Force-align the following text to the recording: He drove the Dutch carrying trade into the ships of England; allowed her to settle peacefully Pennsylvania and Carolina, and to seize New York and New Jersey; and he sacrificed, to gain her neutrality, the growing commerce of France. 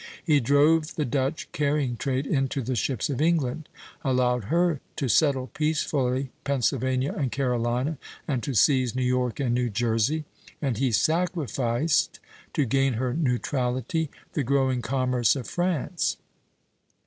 He 0.23 0.39
drove 0.39 0.95
the 0.95 1.05
Dutch 1.05 1.47
carrying 1.51 1.95
trade 1.95 2.25
into 2.25 2.63
the 2.63 2.75
ships 2.75 3.07
of 3.11 3.21
England; 3.21 3.69
allowed 4.03 4.45
her 4.45 4.79
to 4.95 5.07
settle 5.07 5.45
peacefully 5.53 6.31
Pennsylvania 6.43 7.13
and 7.13 7.31
Carolina, 7.31 7.99
and 8.27 8.41
to 8.41 8.55
seize 8.55 8.95
New 8.95 9.03
York 9.05 9.39
and 9.39 9.53
New 9.53 9.69
Jersey; 9.69 10.25
and 10.59 10.79
he 10.79 10.91
sacrificed, 10.91 12.19
to 12.53 12.65
gain 12.65 12.93
her 12.93 13.13
neutrality, 13.13 14.09
the 14.33 14.41
growing 14.41 14.81
commerce 14.81 15.35
of 15.35 15.47
France. 15.47 16.17